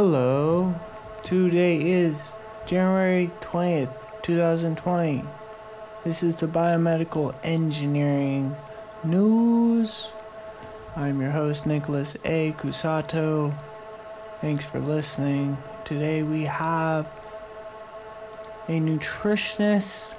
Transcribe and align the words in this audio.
Hello. 0.00 0.76
Today 1.24 1.90
is 1.90 2.30
January 2.66 3.32
20th, 3.40 4.22
2020. 4.22 5.24
This 6.04 6.22
is 6.22 6.36
the 6.36 6.46
Biomedical 6.46 7.34
Engineering 7.42 8.54
News. 9.02 10.06
I'm 10.94 11.20
your 11.20 11.32
host, 11.32 11.66
Nicholas 11.66 12.16
A. 12.24 12.52
Cusato. 12.52 13.52
Thanks 14.40 14.64
for 14.64 14.78
listening. 14.78 15.58
Today 15.84 16.22
we 16.22 16.44
have 16.44 17.06
a 18.68 18.78
nutritionist 18.78 20.14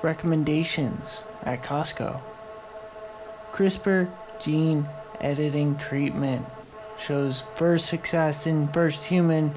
recommendations 0.00 1.20
at 1.42 1.62
Costco. 1.62 2.22
CRISPR 3.52 4.08
gene 4.40 4.88
editing 5.20 5.76
treatment 5.76 6.46
shows 6.98 7.42
first 7.54 7.86
success 7.86 8.46
in 8.46 8.68
first 8.68 9.04
human 9.04 9.54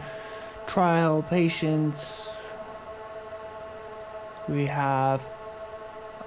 trial 0.68 1.24
patients. 1.24 2.28
We 4.48 4.68
have 4.68 5.22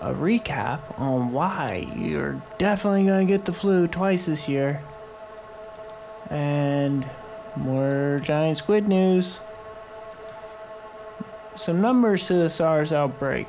a 0.01 0.13
recap 0.13 0.81
on 0.99 1.33
why 1.33 1.89
you're 1.97 2.43
definitely 2.59 3.05
going 3.05 3.27
to 3.27 3.33
get 3.33 3.45
the 3.45 3.53
flu 3.53 3.87
twice 3.87 4.27
this 4.27 4.49
year. 4.49 4.83
And 6.31 7.09
more 7.57 8.21
giant 8.23 8.59
squid 8.59 8.89
news. 8.89 9.41
Some 11.57 11.81
numbers 11.81 12.27
to 12.27 12.35
the 12.35 12.49
SARS 12.49 12.93
outbreak. 12.93 13.47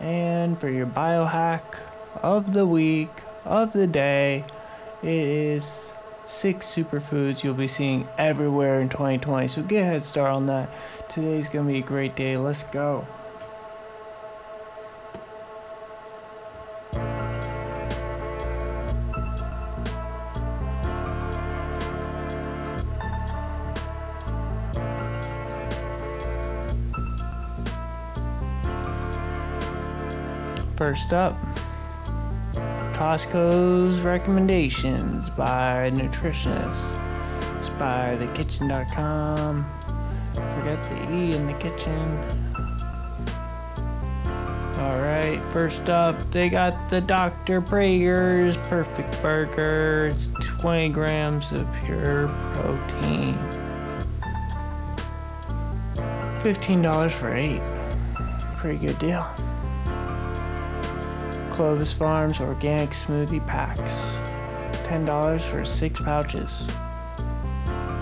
And 0.00 0.58
for 0.58 0.68
your 0.68 0.86
biohack 0.86 1.62
of 2.22 2.52
the 2.52 2.66
week, 2.66 3.10
of 3.44 3.72
the 3.72 3.86
day, 3.86 4.44
it 5.02 5.08
is 5.08 5.92
six 6.28 6.66
superfoods 6.66 7.42
you'll 7.42 7.54
be 7.54 7.66
seeing 7.66 8.06
everywhere 8.18 8.80
in 8.80 8.88
2020. 8.88 9.48
So 9.48 9.62
get 9.62 9.82
a 9.82 9.84
head 9.86 10.04
start 10.04 10.34
on 10.34 10.46
that. 10.46 10.68
Today's 11.08 11.48
going 11.48 11.66
to 11.66 11.72
be 11.72 11.78
a 11.78 11.82
great 11.82 12.14
day. 12.14 12.36
Let's 12.36 12.62
go. 12.64 13.06
First 30.76 31.12
up, 31.12 31.34
Costco's 32.98 34.00
recommendations 34.00 35.30
by 35.30 35.88
nutritionists. 35.94 37.60
It's 37.60 37.68
by 37.78 38.18
thekitchen.com. 38.18 39.64
Forget 40.34 40.90
the 40.90 41.14
E 41.14 41.32
in 41.32 41.46
the 41.46 41.52
kitchen. 41.52 42.18
Alright, 44.80 45.40
first 45.52 45.88
up, 45.88 46.16
they 46.32 46.48
got 46.48 46.90
the 46.90 47.00
Dr. 47.00 47.60
Praeger's 47.60 48.56
Perfect 48.68 49.22
Burger. 49.22 50.08
It's 50.12 50.26
20 50.60 50.88
grams 50.88 51.52
of 51.52 51.68
pure 51.84 52.26
protein. 52.54 53.38
$15 56.42 57.12
for 57.12 57.32
eight. 57.32 57.62
Pretty 58.56 58.84
good 58.84 58.98
deal. 58.98 59.24
Clovis 61.58 61.92
Farms 61.92 62.38
organic 62.38 62.90
smoothie 62.90 63.44
packs. 63.44 64.14
$10 64.86 65.40
for 65.50 65.64
six 65.64 65.98
pouches. 65.98 66.68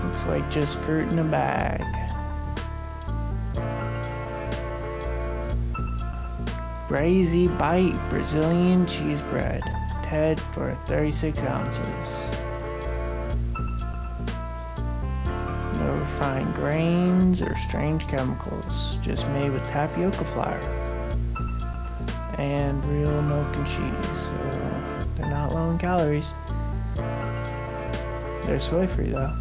Looks 0.04 0.26
like 0.26 0.50
just 0.50 0.76
fruit 0.80 1.08
in 1.08 1.18
a 1.18 1.24
bag. 1.24 1.80
Brazi 6.86 7.48
Bite 7.56 7.98
Brazilian 8.10 8.84
cheese 8.86 9.22
bread. 9.22 9.62
Ted 10.02 10.38
for 10.52 10.76
36 10.86 11.38
ounces. 11.38 11.80
No 15.78 15.96
refined 15.98 16.54
grains 16.54 17.40
or 17.40 17.54
strange 17.54 18.06
chemicals, 18.06 18.98
just 19.00 19.26
made 19.28 19.50
with 19.50 19.66
tapioca 19.66 20.26
flour 20.26 20.85
and 22.38 22.84
real 22.84 23.22
milk 23.22 23.54
and 23.56 23.66
cheese. 23.66 24.20
So 24.24 25.06
they're 25.16 25.30
not 25.30 25.52
low 25.52 25.70
in 25.70 25.78
calories. 25.78 26.28
They're 28.46 28.60
soy 28.60 28.86
free 28.86 29.10
though. 29.10 29.32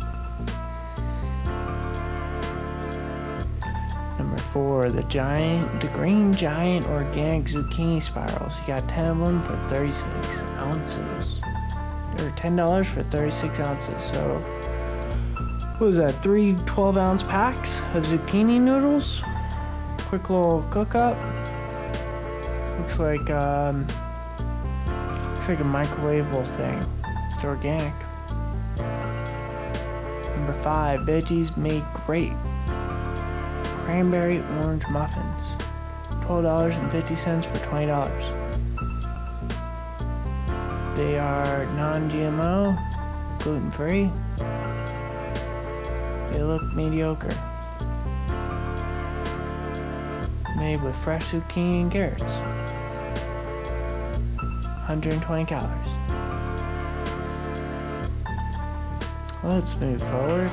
Number 4.18 4.38
four, 4.52 4.90
the 4.90 5.04
giant, 5.04 5.82
the 5.82 5.88
green 5.90 6.34
giant 6.34 6.88
organic 6.88 7.46
zucchini 7.48 8.02
spirals. 8.02 8.58
You 8.62 8.68
got 8.68 8.88
10 8.88 9.06
of 9.06 9.18
them 9.20 9.44
for 9.44 9.56
36 9.68 10.08
ounces. 10.58 11.40
They're 12.16 12.32
$10 12.32 12.86
for 12.86 13.04
36 13.04 13.60
ounces. 13.60 14.04
So, 14.06 14.40
what 15.78 15.88
was 15.88 15.98
that? 15.98 16.24
Three 16.24 16.56
12 16.66 16.98
ounce 16.98 17.24
packs 17.24 17.80
of 17.94 18.06
zucchini 18.06 18.60
noodles? 18.60 19.22
Quick 20.08 20.30
little 20.30 20.66
cook 20.72 20.96
up. 20.96 21.18
Looks 22.86 23.00
like 23.00 23.30
um, 23.32 23.88
looks 25.34 25.50
like 25.50 25.60
a 25.60 25.64
microwavable 25.64 26.46
thing. 26.56 26.86
It's 27.34 27.44
organic. 27.44 27.96
Number 30.36 30.54
five, 30.62 31.00
veggies 31.00 31.58
made 31.58 31.84
great. 32.06 32.32
Cranberry 33.84 34.38
orange 34.62 34.88
muffins. 34.90 35.44
Twelve 36.26 36.44
dollars 36.44 36.76
and 36.76 36.92
fifty 36.92 37.16
cents 37.16 37.48
for 37.48 37.58
twenty 37.66 37.88
dollars. 37.88 38.24
They 40.96 41.18
are 41.18 41.66
non-GMO, 41.74 43.42
gluten-free. 43.42 44.12
They 46.32 46.44
look 46.44 46.62
mediocre. 46.76 47.36
Made 50.56 50.84
with 50.84 50.96
fresh 50.98 51.32
zucchini 51.32 51.82
and 51.82 51.92
carrots. 51.92 52.55
120 54.88 55.46
calories. 55.46 55.92
Let's 59.44 59.76
move 59.78 60.00
forward. 60.00 60.52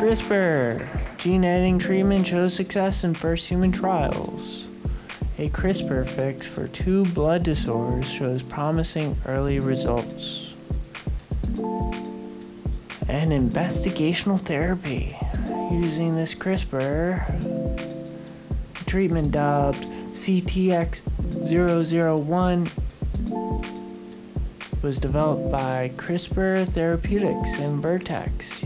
CRISPR. 0.00 1.18
Gene 1.18 1.44
editing 1.44 1.78
treatment 1.78 2.26
shows 2.26 2.52
success 2.52 3.04
in 3.04 3.14
first 3.14 3.46
human 3.46 3.70
trials. 3.70 4.66
A 5.38 5.48
CRISPR 5.50 6.08
fix 6.08 6.44
for 6.44 6.66
two 6.66 7.04
blood 7.06 7.44
disorders 7.44 8.10
shows 8.10 8.42
promising 8.42 9.16
early 9.24 9.60
results. 9.60 10.52
An 13.08 13.30
investigational 13.30 14.40
therapy 14.40 15.16
using 15.70 16.16
this 16.16 16.34
CRISPR 16.34 17.53
treatment 18.94 19.32
dubbed 19.32 19.82
CTX001 20.12 22.70
was 24.82 24.98
developed 24.98 25.50
by 25.50 25.90
CRISPR 25.96 26.68
Therapeutics 26.68 27.58
and 27.58 27.82
Vertex, 27.82 28.60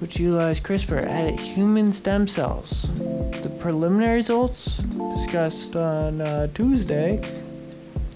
which 0.00 0.18
utilized 0.18 0.62
CRISPR 0.62 1.06
edit 1.06 1.38
human 1.38 1.92
stem 1.92 2.26
cells. 2.26 2.88
The 3.42 3.54
preliminary 3.60 4.14
results, 4.14 4.76
discussed 5.14 5.76
on 5.76 6.22
uh, 6.22 6.46
Tuesday, 6.54 7.20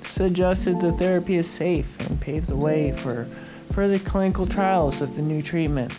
suggested 0.04 0.80
the 0.80 0.92
therapy 0.92 1.34
is 1.34 1.50
safe 1.50 2.00
and 2.08 2.18
paved 2.18 2.46
the 2.46 2.56
way 2.56 2.92
for 2.92 3.28
further 3.72 3.98
clinical 3.98 4.46
trials 4.46 5.02
of 5.02 5.16
the 5.16 5.22
new 5.22 5.42
treatment. 5.42 5.94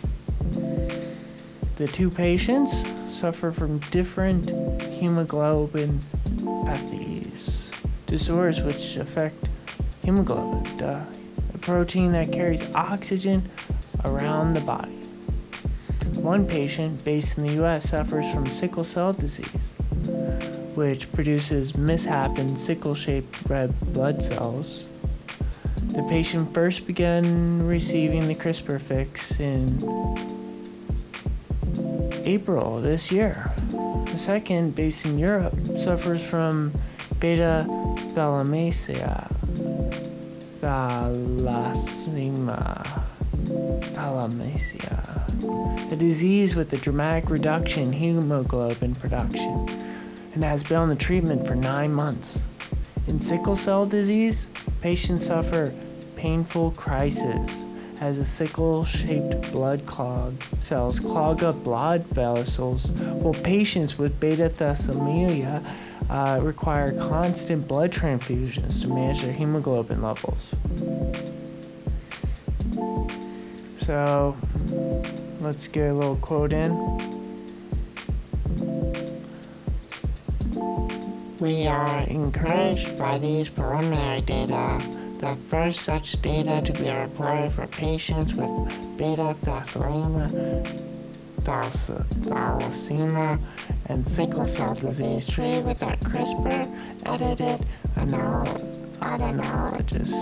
The 1.76 1.88
two 1.88 2.08
patients 2.08 2.84
suffer 3.10 3.50
from 3.50 3.78
different 3.90 4.48
hemoglobin 4.92 6.00
pathies, 6.64 7.74
disorders 8.06 8.60
which 8.60 8.94
affect 8.94 9.48
hemoglobin, 10.04 10.80
a 10.82 11.04
protein 11.60 12.12
that 12.12 12.30
carries 12.30 12.72
oxygen 12.76 13.50
around 14.04 14.54
the 14.54 14.60
body. 14.60 14.92
One 16.14 16.46
patient 16.46 17.04
based 17.04 17.38
in 17.38 17.46
the 17.48 17.64
US 17.64 17.90
suffers 17.90 18.32
from 18.32 18.46
sickle 18.46 18.84
cell 18.84 19.12
disease, 19.12 19.68
which 20.76 21.10
produces 21.10 21.76
mishap 21.76 22.38
in 22.38 22.56
sickle 22.56 22.94
shaped 22.94 23.36
red 23.48 23.74
blood 23.92 24.22
cells. 24.22 24.84
The 25.88 26.04
patient 26.04 26.54
first 26.54 26.86
began 26.86 27.66
receiving 27.66 28.28
the 28.28 28.36
CRISPR 28.36 28.80
fix 28.80 29.40
in 29.40 30.33
April 32.24 32.80
this 32.80 33.12
year. 33.12 33.52
The 33.70 34.18
second, 34.18 34.74
based 34.74 35.04
in 35.06 35.18
Europe, 35.18 35.54
suffers 35.78 36.22
from 36.22 36.72
beta 37.20 37.66
thalassemia, 38.14 39.28
thalassemia, 43.94 45.00
a 45.92 45.96
disease 45.96 46.54
with 46.54 46.72
a 46.72 46.76
dramatic 46.76 47.28
reduction 47.30 47.84
in 47.84 47.92
hemoglobin 47.92 48.94
production, 48.94 49.68
and 50.34 50.42
has 50.44 50.64
been 50.64 50.78
on 50.78 50.88
the 50.88 50.96
treatment 50.96 51.46
for 51.46 51.54
nine 51.54 51.92
months. 51.92 52.42
In 53.06 53.20
sickle 53.20 53.56
cell 53.56 53.84
disease, 53.84 54.46
patients 54.80 55.26
suffer 55.26 55.74
painful 56.16 56.70
crisis 56.70 57.62
as 58.04 58.18
the 58.18 58.24
sickle-shaped 58.24 59.50
blood 59.50 59.86
clog 59.86 60.34
cells 60.60 61.00
clog 61.00 61.42
up 61.42 61.64
blood 61.64 62.04
vessels, 62.08 62.86
while 62.88 63.32
patients 63.32 63.96
with 63.96 64.20
beta 64.20 64.50
thalassemia 64.50 65.64
uh, 66.10 66.38
require 66.42 66.92
constant 66.92 67.66
blood 67.66 67.90
transfusions 67.90 68.82
to 68.82 68.88
manage 68.88 69.22
their 69.22 69.32
hemoglobin 69.32 70.02
levels. 70.02 70.36
So, 73.78 74.36
let's 75.40 75.66
get 75.66 75.90
a 75.90 75.94
little 75.94 76.16
quote 76.16 76.52
in. 76.52 76.72
We 81.40 81.66
are 81.66 82.00
encouraged 82.00 82.98
by 82.98 83.16
these 83.16 83.48
preliminary 83.48 84.20
data, 84.20 84.78
the 85.24 85.36
first 85.48 85.80
such 85.80 86.20
data 86.20 86.60
to 86.60 86.70
be 86.82 86.90
reported 86.90 87.50
for 87.50 87.66
patients 87.68 88.34
with 88.34 88.50
beta 88.98 89.34
thalassemia, 89.34 90.28
thalassemia 91.40 93.38
and 93.86 94.06
sickle 94.06 94.46
cell 94.46 94.74
disease 94.74 95.24
treated 95.24 95.64
with 95.64 95.82
our 95.82 95.96
CRISPR-edited 95.96 97.66
autologous 99.00 100.12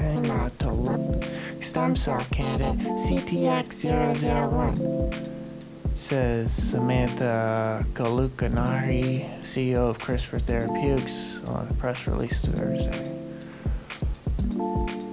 hematologic 0.00 1.62
stem 1.62 1.94
cell 1.94 2.26
candidate 2.32 2.80
CTX001. 3.06 5.14
Says 5.94 6.52
Samantha 6.52 7.86
Kalukanari, 7.92 9.24
CEO 9.42 9.88
of 9.90 9.98
CRISPR 9.98 10.40
Therapeutics, 10.40 11.38
on 11.46 11.68
a 11.70 11.74
press 11.74 12.08
release 12.08 12.44
Thursday. 12.44 13.09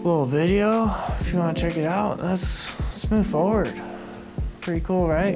Little 0.07 0.25
video, 0.25 0.85
if 1.19 1.33
you 1.33 1.37
want 1.37 1.57
to 1.57 1.61
check 1.61 1.75
it 1.75 1.83
out. 1.83 2.19
Let's 2.19 2.79
let's 2.79 3.11
move 3.11 3.27
forward. 3.27 3.73
Pretty 4.61 4.79
cool, 4.79 5.05
right? 5.05 5.35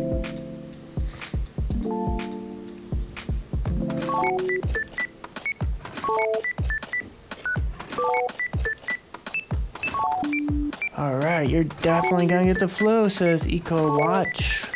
All 10.98 11.18
right, 11.18 11.50
you're 11.50 11.66
definitely 11.66 12.28
gonna 12.28 12.46
get 12.46 12.60
the 12.60 12.70
flu, 12.70 13.10
says 13.10 13.44
EcoWatch. 13.44 14.74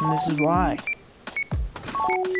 And 0.00 0.12
this 0.12 0.26
is 0.28 0.40
why. 0.40 0.78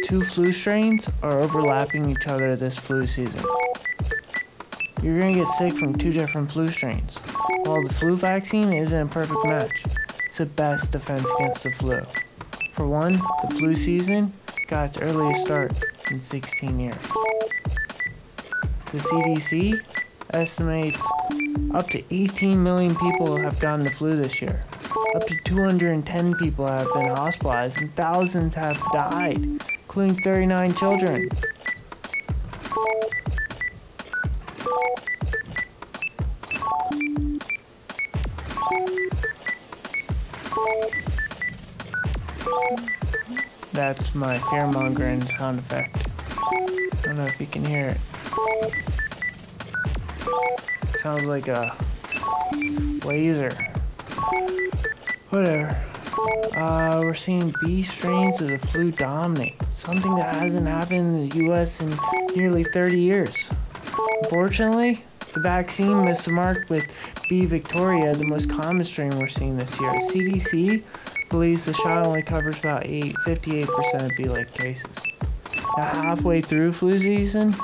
Two 0.07 0.25
flu 0.25 0.51
strains 0.51 1.11
are 1.23 1.41
overlapping 1.41 2.09
each 2.11 2.27
other 2.27 2.57
this 2.57 2.79
flu 2.79 3.07
season. 3.07 3.45
You're 5.07 5.21
gonna 5.21 5.35
get 5.35 5.47
sick 5.47 5.73
from 5.75 5.97
two 5.97 6.13
different 6.13 6.51
flu 6.51 6.67
strains. 6.67 7.15
While 7.63 7.81
the 7.85 7.95
flu 7.95 8.17
vaccine 8.17 8.73
isn't 8.73 9.03
a 9.03 9.07
perfect 9.07 9.39
match, 9.45 9.85
it's 10.25 10.39
the 10.39 10.47
best 10.47 10.91
defense 10.91 11.31
against 11.39 11.63
the 11.63 11.71
flu. 11.71 12.03
For 12.73 12.89
one, 12.89 13.13
the 13.13 13.55
flu 13.57 13.73
season 13.73 14.33
got 14.67 14.89
its 14.89 14.99
earliest 14.99 15.47
start 15.47 15.71
in 16.11 16.21
16 16.21 16.81
years. 16.81 16.97
The 18.91 18.99
CDC 18.99 19.81
estimates 20.35 21.01
up 21.73 21.89
to 21.91 22.03
18 22.13 22.61
million 22.61 22.97
people 22.97 23.37
have 23.37 23.61
gotten 23.61 23.85
the 23.85 23.93
flu 23.93 24.21
this 24.21 24.43
year. 24.43 24.65
Up 25.15 25.25
to 25.25 25.37
210 25.45 26.35
people 26.35 26.67
have 26.67 26.93
been 26.93 27.15
hospitalized 27.15 27.79
and 27.81 27.95
thousands 27.95 28.55
have 28.55 28.83
died, 28.93 29.39
including 29.39 30.21
39 30.25 30.75
children. 30.75 31.29
That's 43.77 44.15
my 44.15 44.39
fear 44.39 44.67
mongering 44.67 45.21
sound 45.37 45.59
effect. 45.59 46.09
I 46.31 46.97
don't 47.03 47.19
know 47.19 47.27
if 47.27 47.39
you 47.39 47.47
can 47.47 47.63
hear 47.63 47.95
it. 47.95 48.01
Sounds 51.01 51.25
like 51.25 51.47
a 51.49 51.77
laser. 53.05 53.51
Whatever. 55.29 55.77
Uh, 56.57 57.03
we're 57.05 57.13
seeing 57.13 57.53
B 57.63 57.83
strains 57.83 58.41
of 58.41 58.49
the 58.49 58.57
flu 58.69 58.91
dominate, 58.93 59.61
something 59.75 60.15
that 60.15 60.37
hasn't 60.37 60.67
happened 60.67 61.15
in 61.15 61.29
the 61.29 61.53
US 61.53 61.79
in 61.83 61.95
nearly 62.35 62.65
30 62.65 62.99
years. 62.99 63.37
Unfortunately, 64.23 65.05
the 65.35 65.41
vaccine 65.41 66.03
missed 66.03 66.25
the 66.25 66.33
mark 66.33 66.71
with 66.71 66.91
B 67.29 67.45
Victoria, 67.45 68.15
the 68.15 68.25
most 68.25 68.49
common 68.49 68.85
strain 68.85 69.11
we're 69.19 69.29
seeing 69.29 69.59
this 69.59 69.79
year. 69.79 69.91
CDC 69.91 70.83
believes 71.29 71.65
the 71.65 71.73
shot 71.75 72.07
only 72.07 72.23
covers 72.23 72.59
about 72.59 72.87
8, 72.87 73.15
58% 73.25 74.05
of 74.05 74.11
B-like 74.17 74.53
cases. 74.53 74.87
Now, 75.77 75.85
halfway 75.85 76.41
through 76.41 76.73
flu 76.73 76.99
season, 76.99 77.55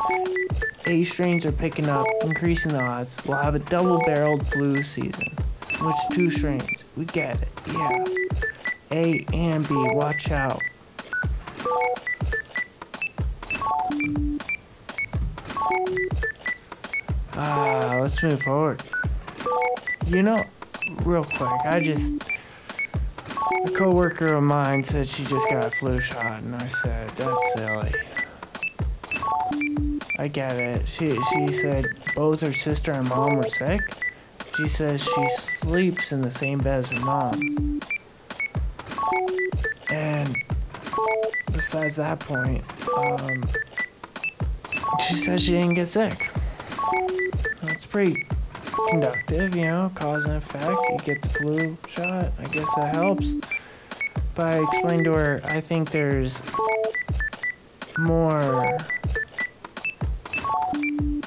A 0.87 1.05
strains 1.05 1.47
are 1.47 1.53
picking 1.53 1.89
up, 1.89 2.07
increasing 2.23 2.73
the 2.73 2.83
odds. 2.83 3.17
We'll 3.27 3.39
have 3.39 3.55
a 3.55 3.61
double-barreled 3.61 4.47
flu 4.49 4.83
season. 4.83 5.37
Which 5.81 5.97
two 6.13 6.31
strains? 6.31 6.85
We 6.97 7.05
get 7.07 7.41
it, 7.41 7.49
yeah. 7.73 8.05
A 8.91 9.25
and 9.33 9.67
B, 9.67 9.75
watch 9.95 10.31
out. 10.31 10.61
Ah, 17.35 17.99
let's 18.01 18.23
move 18.23 18.43
forward. 18.43 18.83
You 20.07 20.23
know, 20.23 20.39
real 21.05 21.25
quick, 21.25 21.51
I 21.65 21.81
just 21.83 22.23
a 23.65 23.71
coworker 23.71 24.35
of 24.35 24.43
mine 24.43 24.83
said 24.83 25.07
she 25.07 25.25
just 25.25 25.49
got 25.49 25.65
a 25.65 25.71
flu 25.71 26.01
shot, 26.01 26.43
and 26.43 26.55
I 26.55 26.69
said 26.69 27.11
that's 27.11 27.53
silly. 27.55 27.93
I 30.19 30.29
get 30.29 30.57
it. 30.57 30.87
She 30.87 31.11
she 31.11 31.53
said 31.53 31.87
both 32.15 32.41
her 32.43 32.53
sister 32.53 32.93
and 32.93 33.09
mom 33.09 33.37
were 33.37 33.43
sick. 33.45 33.81
She 34.57 34.69
says 34.69 35.03
she 35.03 35.29
sleeps 35.31 36.13
in 36.13 36.23
the 36.23 36.31
same 36.31 36.59
bed 36.59 36.81
as 36.81 36.89
her 36.89 37.01
mom. 37.01 37.81
And 39.91 40.37
besides 41.53 41.97
that 41.97 42.21
point, 42.21 42.63
um, 42.97 43.45
she 45.07 45.15
says 45.15 45.43
she 45.43 45.53
didn't 45.53 45.75
get 45.75 45.89
sick. 45.89 46.31
That's 47.63 47.87
pretty 47.87 48.27
conductive, 48.91 49.55
you 49.55 49.65
know, 49.65 49.91
cause 49.95 50.25
and 50.25 50.35
effect. 50.35 50.67
You 50.67 50.99
get 51.05 51.23
the 51.23 51.29
flu 51.31 51.79
shot, 51.89 52.33
I 52.39 52.45
guess 52.45 52.69
that 52.77 52.95
helps. 52.95 53.27
But 54.35 54.63
explaining 54.63 55.05
to 55.05 55.13
her, 55.13 55.41
I 55.45 55.61
think 55.61 55.91
there's 55.91 56.41
more 57.99 58.79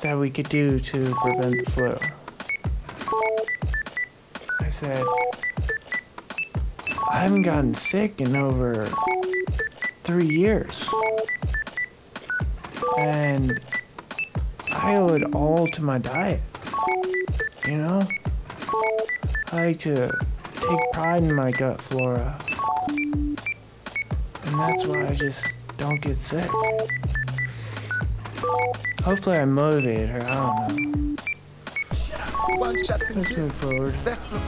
that 0.01 0.17
we 0.17 0.29
could 0.29 0.49
do 0.49 0.79
to 0.79 1.15
prevent 1.21 1.65
the 1.65 1.71
flu. 1.71 1.97
I 4.59 4.69
said, 4.69 5.05
I 7.11 7.19
haven't 7.19 7.43
gotten 7.43 7.75
sick 7.75 8.19
in 8.21 8.35
over 8.35 8.87
three 10.03 10.27
years. 10.27 10.85
And 12.97 13.59
I 14.71 14.95
owe 14.95 15.09
it 15.09 15.33
all 15.33 15.67
to 15.67 15.83
my 15.83 15.99
diet. 15.99 16.41
You 17.67 17.77
know? 17.77 18.01
I 19.51 19.67
like 19.67 19.79
to 19.79 20.11
take 20.55 20.91
pride 20.93 21.23
in 21.23 21.33
my 21.33 21.51
gut 21.51 21.81
flora. 21.81 22.37
And 24.57 24.63
that's 24.63 24.87
why 24.87 25.05
I 25.05 25.13
just 25.13 25.45
don't 25.77 26.01
get 26.01 26.15
sick. 26.15 26.49
Hopefully 29.03 29.35
I 29.37 29.43
motivated 29.43 30.07
her, 30.11 30.23
I 30.23 30.33
don't 30.33 30.77
know. 30.77 31.15
One 32.55 32.81
shot 32.85 33.01
Let's 33.13 33.35
move 33.35 33.53
forward. 33.55 33.93
vessel. 33.95 34.39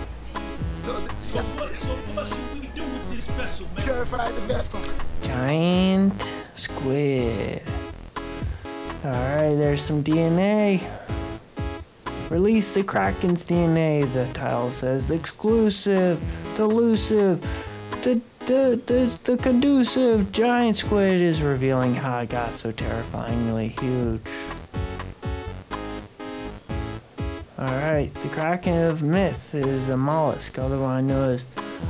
Does 0.85 1.05
it 1.05 1.11
So 1.19 1.39
what, 1.41 1.75
so 1.75 1.93
what 2.15 2.25
should 2.25 2.53
we 2.61 2.67
do 2.67 2.83
with 2.83 3.09
this 3.09 3.27
vessel, 3.31 3.67
man? 3.75 3.83
purify 3.83 4.31
the 4.31 4.41
vessel? 4.41 4.79
Giant 5.23 6.23
squid. 6.55 7.61
Alright, 9.03 9.57
there's 9.57 9.81
some 9.81 10.05
DNA. 10.05 10.81
Release 12.29 12.73
the 12.73 12.83
Kraken's 12.83 13.45
DNA, 13.45 14.11
the 14.13 14.25
title 14.31 14.71
says. 14.71 15.11
Exclusive, 15.11 16.21
delusive, 16.55 17.41
the, 18.03 18.21
the, 18.47 18.81
the, 18.85 19.31
the 19.31 19.37
conducive 19.37 20.31
giant 20.31 20.77
squid 20.77 21.19
is 21.19 21.41
revealing 21.41 21.93
how 21.93 22.19
it 22.19 22.29
got 22.29 22.53
so 22.53 22.71
terrifyingly 22.71 23.75
huge. 23.79 24.21
Alright, 27.59 28.13
the 28.13 28.29
Kraken 28.29 28.83
of 28.83 29.03
myth 29.03 29.53
is 29.53 29.89
a 29.89 29.97
mollusk, 29.97 30.57
otherwise 30.57 31.03
known 31.03 31.31
as 31.31 31.45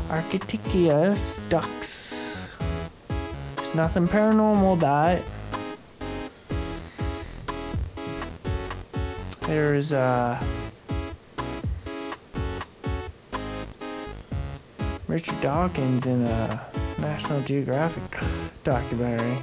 Architeuthis 0.10 1.40
dux. 1.50 2.38
There's 3.58 3.76
nothing 3.76 4.08
paranormal 4.08 4.74
about 4.74 5.20
it. 5.20 5.26
There's 9.42 9.92
uh 9.92 10.44
Richard 15.08 15.40
Dawkins 15.42 16.06
in 16.06 16.22
a 16.24 16.62
National 17.00 17.40
Geographic 17.42 18.04
documentary. 18.66 19.38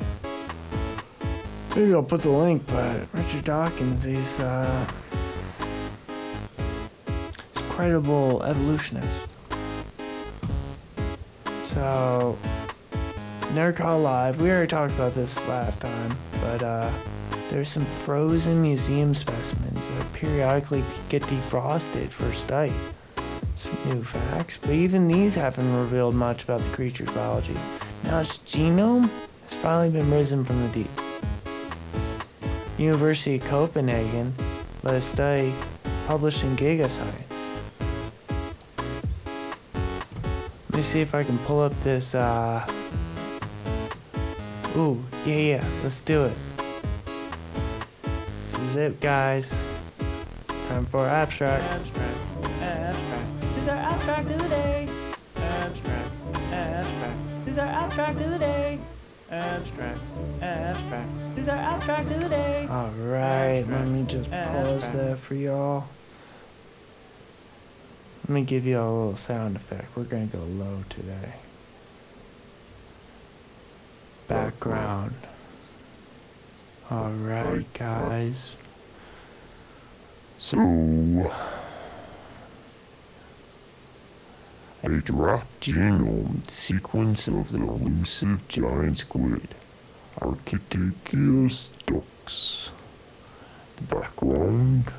Maybe 1.74 1.94
I'll 1.94 2.02
put 2.02 2.20
the 2.20 2.28
link, 2.28 2.62
but 2.66 3.00
Richard 3.14 3.44
Dawkins, 3.44 4.04
he's 4.04 4.40
uh 4.40 4.86
a 7.08 7.60
credible 7.70 8.42
evolutionist. 8.42 9.28
So 11.66 12.36
Nerd 13.54 13.76
Call 13.76 14.00
Live, 14.00 14.40
we 14.42 14.50
already 14.50 14.68
talked 14.68 14.92
about 14.92 15.14
this 15.14 15.48
last 15.48 15.80
time, 15.80 16.16
but 16.42 16.62
uh 16.62 16.90
there's 17.48 17.70
some 17.70 17.84
frozen 17.84 18.60
museum 18.60 19.14
specimens 19.14 19.80
that 19.88 20.12
periodically 20.12 20.84
get 21.08 21.22
defrosted 21.22 22.08
for 22.08 22.30
study. 22.34 22.72
New 23.86 24.02
facts, 24.02 24.56
but 24.60 24.70
even 24.70 25.08
these 25.08 25.34
haven't 25.34 25.70
revealed 25.76 26.14
much 26.14 26.42
about 26.42 26.60
the 26.60 26.70
creature's 26.70 27.10
biology. 27.10 27.54
Now 28.04 28.20
its 28.20 28.38
genome 28.38 29.10
has 29.42 29.54
finally 29.60 29.90
been 29.90 30.10
risen 30.10 30.42
from 30.42 30.62
the 30.62 30.68
deep. 30.68 30.90
University 32.78 33.36
of 33.36 33.44
Copenhagen 33.44 34.34
led 34.82 34.94
a 34.94 35.00
study 35.02 35.52
published 36.06 36.44
in 36.44 36.56
GigaScience. 36.56 37.24
Let 40.70 40.76
me 40.76 40.82
see 40.82 41.00
if 41.02 41.14
I 41.14 41.22
can 41.22 41.38
pull 41.40 41.60
up 41.60 41.78
this, 41.82 42.14
uh... 42.14 42.66
Ooh, 44.76 45.04
yeah, 45.26 45.36
yeah, 45.36 45.64
let's 45.82 46.00
do 46.00 46.24
it. 46.24 46.32
This 48.50 48.60
is 48.60 48.76
it, 48.76 49.00
guys. 49.00 49.54
Time 50.68 50.86
for. 50.86 51.06
Abstract. 51.06 51.62
Abstract. 51.64 52.03
Abstract 57.94 58.26
of 58.26 58.30
the 58.32 58.38
day. 58.38 58.78
Abstract. 59.30 60.00
Abstract. 60.42 61.08
This 61.36 61.42
is 61.42 61.48
our 61.48 61.56
abstract 61.56 62.10
of 62.10 62.22
the 62.22 62.28
day. 62.28 62.66
Alright, 62.68 63.68
let 63.68 63.86
me 63.86 64.04
just 64.04 64.28
pause 64.32 64.92
that 64.92 65.18
for 65.20 65.36
y'all. 65.36 65.84
Let 68.24 68.30
me 68.30 68.42
give 68.42 68.66
you 68.66 68.78
a 68.78 68.82
little 68.82 69.16
sound 69.16 69.54
effect. 69.54 69.96
We're 69.96 70.04
gonna 70.04 70.26
go 70.26 70.40
low 70.40 70.82
today. 70.88 71.34
Background. 74.26 75.14
Alright, 76.90 77.72
guys. 77.74 78.56
So, 80.40 80.58
a 84.84 85.00
dropped 85.00 85.60
genome 85.62 86.48
sequence 86.50 87.26
of 87.26 87.50
the 87.50 87.58
elusive 87.58 88.46
giant 88.48 88.98
squid, 88.98 89.48
Architeuthis 90.20 91.68
dux. 91.86 92.70
The 93.76 93.82
background 93.82 94.92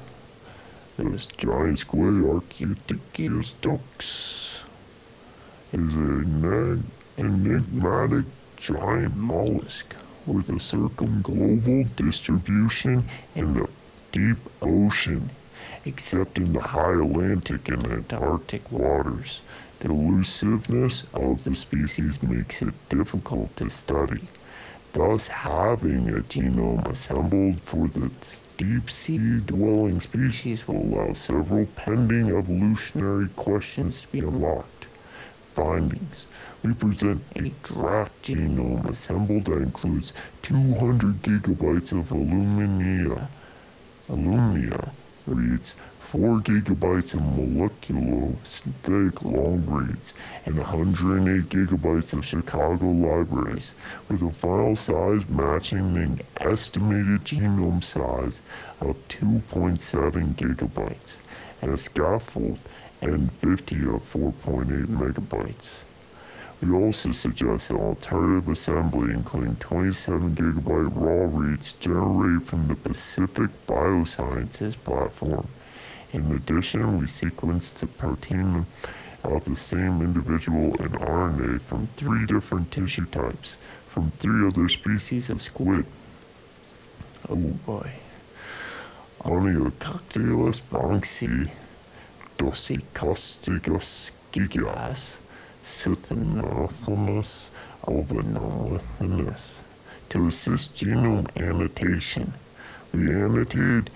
this 0.97 1.25
giant 1.25 1.79
squid, 1.79 2.23
Architeuthis 2.23 3.53
dux, 3.61 4.61
is 5.73 5.93
an 5.93 6.41
enig- 6.41 6.83
enigmatic 7.17 8.25
giant 8.57 9.15
mollusk 9.15 9.95
with 10.25 10.49
a 10.49 10.53
circumglobal 10.53 11.95
distribution 11.95 13.07
in 13.35 13.53
the 13.53 13.67
deep 14.11 14.37
ocean, 14.61 15.29
except 15.85 16.37
in 16.37 16.53
the 16.53 16.61
high 16.61 16.93
Atlantic 16.93 17.67
and 17.69 17.85
Antarctic 17.85 18.71
waters. 18.71 19.41
Elusiveness 19.85 21.03
of 21.13 21.43
the 21.43 21.55
species 21.55 22.21
makes 22.23 22.61
it 22.61 22.73
difficult 22.89 23.55
to 23.55 23.69
study. 23.69 24.27
Thus, 24.93 25.27
having 25.27 26.09
a 26.09 26.21
genome 26.21 26.85
assembled 26.87 27.61
for 27.61 27.87
the 27.87 28.09
deep 28.57 28.89
sea 28.89 29.39
dwelling 29.45 30.01
species 30.01 30.67
will 30.67 30.81
allow 30.81 31.13
several 31.13 31.67
pending 31.75 32.35
evolutionary 32.35 33.29
questions 33.35 34.01
to 34.01 34.07
be 34.07 34.19
unlocked. 34.19 34.87
Findings 35.53 36.25
we 36.63 36.73
present 36.73 37.21
a 37.35 37.51
draft 37.61 38.23
genome 38.23 38.89
assembled 38.89 39.45
that 39.45 39.61
includes 39.61 40.11
200 40.41 41.21
gigabytes 41.21 41.91
of 41.91 42.09
Illumina. 42.09 43.27
Illumina 44.09 44.89
reads 45.27 45.75
4 46.15 46.39
gigabytes 46.39 47.13
of 47.13 47.21
molecular 47.37 48.35
synthetic 48.45 49.21
long 49.21 49.65
reads 49.67 50.13
and 50.45 50.55
108 50.55 51.49
gigabytes 51.49 52.13
of 52.13 52.25
Chicago 52.25 52.85
libraries, 52.85 53.73
with 54.07 54.21
a 54.21 54.31
file 54.31 54.77
size 54.77 55.27
matching 55.27 55.93
the 55.93 56.23
estimated 56.39 57.25
genome 57.25 57.83
size 57.83 58.39
of 58.79 58.95
2.7 59.09 60.35
gigabytes 60.35 61.15
and 61.61 61.71
a 61.71 61.77
scaffold 61.77 62.59
N50 63.01 63.95
of 63.95 64.13
4.8 64.13 64.85
megabytes. 64.85 65.67
We 66.61 66.71
also 66.71 67.11
suggest 67.11 67.71
an 67.71 67.75
alternative 67.75 68.47
assembly 68.47 69.13
including 69.13 69.57
27 69.57 70.33
gigabyte 70.33 70.95
raw 70.95 71.27
reads 71.37 71.73
generated 71.73 72.47
from 72.47 72.69
the 72.69 72.75
Pacific 72.75 73.49
Biosciences 73.67 74.75
platform. 74.81 75.49
In 76.13 76.31
addition, 76.31 76.99
we 76.99 77.05
sequenced 77.05 77.75
the 77.75 77.87
protein 77.87 78.65
of 79.23 79.45
the 79.45 79.55
same 79.55 80.01
individual 80.01 80.75
and 80.79 80.93
RNA 80.93 81.61
from 81.61 81.87
three 81.97 82.25
different 82.25 82.71
tissue 82.71 83.05
types 83.05 83.57
from 83.87 84.11
three 84.11 84.45
other 84.47 84.69
species 84.69 85.29
of 85.29 85.41
squid. 85.41 85.85
Oh 87.29 87.35
boy. 87.35 87.91
Oniococculus 89.21 90.61
bronxi, 90.69 91.49
Dosicostigus 92.37 94.11
gigas, 94.31 95.17
Cythinothelmus 95.63 97.49
albanolithinus. 97.83 99.59
To 100.09 100.27
assist 100.27 100.75
genome 100.75 101.27
annotation, 101.35 102.33
we 102.93 103.09
annotated 103.09 103.89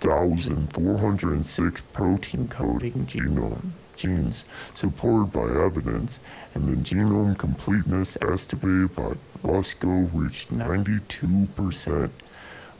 33,406 0.00 1.80
protein 1.92 2.48
coding 2.48 3.06
genome 3.06 3.72
genes 3.96 4.44
supported 4.74 5.32
by 5.32 5.48
evidence, 5.64 6.20
and 6.54 6.68
the 6.68 6.76
genome 6.76 7.36
completeness 7.36 8.16
estimated 8.20 8.94
by 8.94 9.14
BUSCO 9.42 10.10
reached 10.12 10.52
92%. 10.52 12.10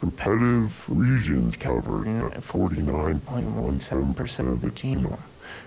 Repetitive 0.03 0.85
regions 0.89 1.57
covered 1.57 2.07
at 2.07 2.43
49.17% 2.43 4.53
of 4.53 4.61
the 4.61 4.69
genome. 4.69 5.19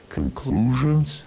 Conclusions? 0.09 1.23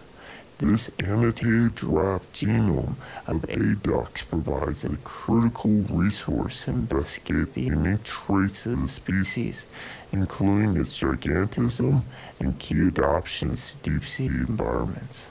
This 0.62 0.92
annotated 1.00 1.74
draft 1.74 2.32
genome 2.32 2.94
of 3.26 3.42
ADOX 3.42 4.28
provides 4.28 4.84
a 4.84 4.96
critical 4.98 5.72
resource 5.90 6.64
to 6.64 6.70
investigate 6.70 7.54
the 7.54 7.62
unique 7.62 8.04
traits 8.04 8.64
of 8.66 8.80
the 8.80 8.88
species, 8.88 9.66
including 10.12 10.76
its 10.76 10.96
gigantism 10.96 12.02
and 12.38 12.60
key 12.60 12.80
adaptations 12.80 13.74
to 13.82 13.90
deep 13.90 14.04
sea 14.04 14.26
environments. 14.26 15.22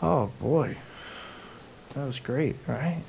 Oh 0.00 0.32
boy. 0.40 0.78
That 1.92 2.06
was 2.06 2.18
great, 2.18 2.56
right? 2.66 3.02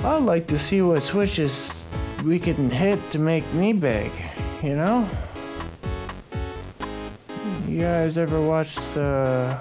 I'd 0.00 0.24
like 0.24 0.48
to 0.48 0.58
see 0.58 0.82
what 0.82 1.04
switches 1.04 1.83
we 2.24 2.38
can 2.38 2.70
hit 2.70 2.98
to 3.10 3.18
make 3.18 3.44
me 3.52 3.74
big, 3.74 4.10
you 4.62 4.74
know? 4.74 5.06
You 7.68 7.80
guys 7.80 8.16
ever 8.16 8.40
watch 8.40 8.74
the 8.94 9.58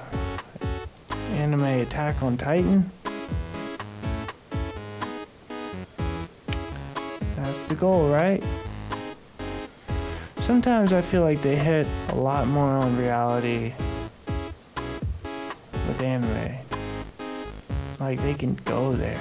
anime 1.34 1.64
Attack 1.64 2.24
on 2.24 2.38
Titan? 2.38 2.90
That's 7.36 7.66
the 7.66 7.76
goal, 7.76 8.10
right? 8.10 8.42
Sometimes 10.38 10.94
I 10.94 11.02
feel 11.02 11.22
like 11.22 11.42
they 11.42 11.58
hit 11.58 11.88
a 12.10 12.16
lot 12.16 12.48
more 12.48 12.78
on 12.78 12.96
reality 12.98 13.74
with 15.88 16.02
anime. 16.02 16.56
Like 18.00 18.22
they 18.22 18.34
can 18.34 18.56
go 18.66 18.94
there. 18.94 19.20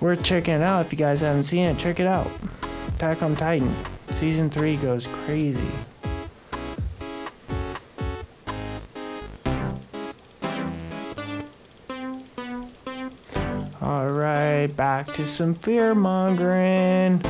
Worth 0.00 0.22
checking 0.22 0.62
out 0.62 0.80
if 0.86 0.92
you 0.92 0.98
guys 0.98 1.20
haven't 1.20 1.44
seen 1.44 1.64
it. 1.64 1.78
Check 1.78 2.00
it 2.00 2.06
out. 2.06 2.30
Attack 2.88 3.22
on 3.22 3.36
Titan. 3.36 3.74
Season 4.14 4.50
3 4.50 4.76
goes 4.76 5.06
crazy. 5.06 5.60
Alright, 13.82 14.76
back 14.76 15.06
to 15.06 15.26
some 15.26 15.54
fear 15.54 15.94
mongering. 15.94 17.22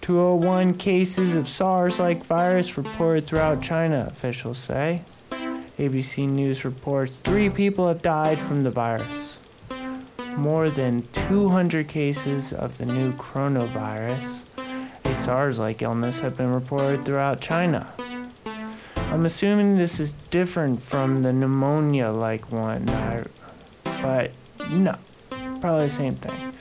201 0.00 0.74
cases 0.74 1.34
of 1.34 1.48
SARS 1.48 1.98
like 1.98 2.24
virus 2.24 2.78
reported 2.78 3.26
throughout 3.26 3.62
China, 3.62 4.06
officials 4.10 4.58
say. 4.58 5.02
ABC 5.78 6.30
News 6.30 6.64
reports 6.64 7.18
three 7.18 7.50
people 7.50 7.86
have 7.88 8.00
died 8.00 8.38
from 8.38 8.62
the 8.62 8.70
virus. 8.70 9.27
More 10.38 10.70
than 10.70 11.02
200 11.02 11.88
cases 11.88 12.52
of 12.52 12.78
the 12.78 12.86
new 12.86 13.10
coronavirus, 13.10 15.04
a 15.04 15.12
SARS 15.12 15.58
like 15.58 15.82
illness, 15.82 16.20
have 16.20 16.36
been 16.36 16.52
reported 16.52 17.04
throughout 17.04 17.40
China. 17.40 17.92
I'm 19.10 19.24
assuming 19.24 19.74
this 19.74 19.98
is 19.98 20.12
different 20.12 20.80
from 20.80 21.16
the 21.18 21.32
pneumonia 21.32 22.10
like 22.10 22.52
one, 22.52 22.84
but 24.00 24.38
no, 24.72 24.94
probably 25.60 25.86
the 25.86 25.90
same 25.90 26.12
thing. 26.12 26.54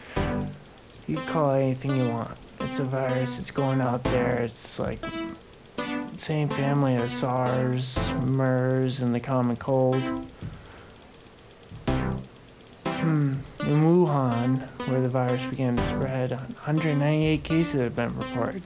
You 1.07 1.22
call 1.27 1.51
it 1.51 1.63
anything 1.63 1.96
you 1.98 2.10
want. 2.10 2.31
It's 2.62 2.79
a 2.79 2.84
virus, 2.84 3.38
it's 3.38 3.51
going 3.51 3.81
out 3.81 4.03
there, 4.05 4.41
it's 4.41 4.79
like 4.79 5.05
same 6.17 6.50
family 6.50 6.96
as 6.96 7.12
SARS, 7.12 7.96
MERS, 8.25 9.01
and 9.01 9.13
the 9.13 9.19
common 9.19 9.55
cold. 9.55 10.01
Hmm. 12.88 13.34
In 13.68 13.82
Wuhan, 13.84 14.88
where 14.88 15.02
the 15.02 15.10
virus 15.10 15.44
began 15.44 15.76
to 15.76 15.84
spread, 15.90 16.30
198 16.32 17.44
cases 17.44 17.82
have 17.82 17.98
been 17.98 18.18
reported. 18.18 18.64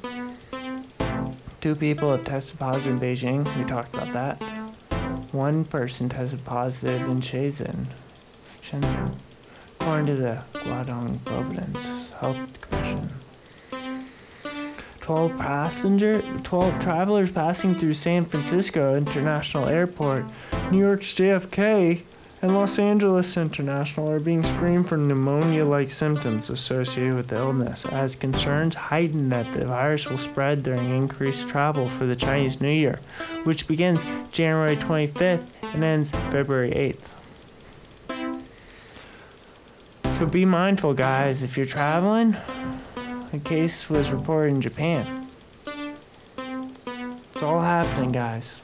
Two 1.59 1.75
people 1.75 2.11
have 2.11 2.23
tested 2.23 2.59
positive 2.59 3.01
in 3.01 3.09
Beijing. 3.09 3.57
We 3.57 3.65
talked 3.65 3.97
about 3.97 4.13
that. 4.13 5.33
One 5.33 5.63
person 5.65 6.07
tested 6.07 6.45
positive 6.45 7.01
in 7.01 7.19
Shenzhen, 7.19 7.87
Shenzhen 8.61 9.31
according 9.79 10.05
to 10.05 10.13
the 10.13 10.45
Guangdong 10.51 11.25
Province 11.25 12.13
Health 12.13 12.69
Commission. 12.69 13.07
12 15.01 15.37
passenger 15.39 16.21
12 16.21 16.79
travelers 16.79 17.31
passing 17.31 17.73
through 17.73 17.95
San 17.95 18.21
Francisco 18.21 18.93
International 18.93 19.67
Airport, 19.67 20.31
New 20.71 20.83
York's 20.83 21.15
JFK, 21.15 22.03
and 22.41 22.55
Los 22.55 22.79
Angeles 22.79 23.37
International 23.37 24.11
are 24.11 24.19
being 24.19 24.41
screened 24.41 24.89
for 24.89 24.97
pneumonia-like 24.97 25.91
symptoms 25.91 26.49
associated 26.49 27.13
with 27.13 27.27
the 27.27 27.35
illness 27.35 27.85
as 27.85 28.15
concerns 28.15 28.73
heighten 28.73 29.29
that 29.29 29.51
the 29.53 29.67
virus 29.67 30.09
will 30.09 30.17
spread 30.17 30.63
during 30.63 30.89
increased 30.89 31.47
travel 31.49 31.87
for 31.87 32.07
the 32.07 32.15
Chinese 32.15 32.59
New 32.59 32.71
Year, 32.71 32.95
which 33.43 33.67
begins 33.67 34.03
January 34.29 34.75
25th 34.75 35.73
and 35.73 35.83
ends 35.83 36.11
February 36.11 36.71
8th. 36.71 37.17
So 40.17 40.25
be 40.25 40.45
mindful 40.45 40.93
guys 40.93 41.43
if 41.43 41.55
you're 41.55 41.65
traveling, 41.65 42.31
the 43.31 43.41
case 43.43 43.89
was 43.89 44.09
reported 44.11 44.55
in 44.55 44.61
Japan. 44.61 45.05
It's 47.33 47.43
all 47.43 47.61
happening, 47.61 48.11
guys. 48.11 48.60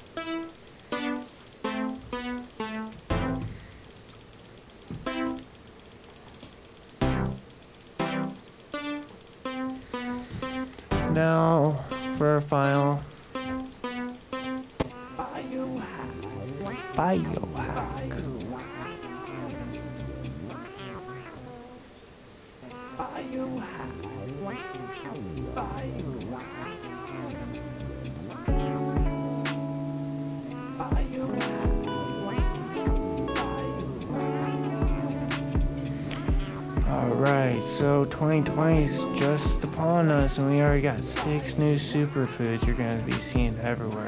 Alright, 36.90 37.62
so 37.64 38.06
2020 38.06 38.84
is 38.84 39.20
just 39.20 39.62
upon 39.62 40.10
us, 40.10 40.38
and 40.38 40.50
we 40.50 40.62
already 40.62 40.82
got 40.82 41.04
six 41.04 41.58
new 41.58 41.76
superfoods 41.76 42.66
you're 42.66 42.78
going 42.78 42.98
to 42.98 43.06
be 43.06 43.20
seeing 43.20 43.60
everywhere. 43.60 44.08